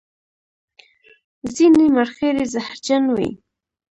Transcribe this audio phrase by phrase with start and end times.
[1.55, 3.29] ځینې مرخیړي زهرجن وي